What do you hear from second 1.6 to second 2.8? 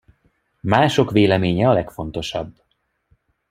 a legfontosabb.